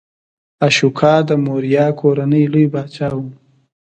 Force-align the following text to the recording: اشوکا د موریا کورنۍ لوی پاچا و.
اشوکا 0.67 1.13
د 1.29 1.31
موریا 1.45 1.87
کورنۍ 1.99 2.43
لوی 2.53 2.65
پاچا 2.73 3.09
و. 3.21 3.23